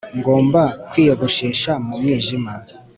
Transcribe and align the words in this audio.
ngomba 0.19 0.61
kwiyogoshesha 0.89 1.71
mu 1.85 1.93
mwijima 2.01 2.53